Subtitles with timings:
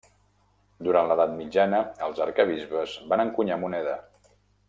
[0.87, 3.97] Durant l'edat mitjana els arquebisbes van encunyar moneda.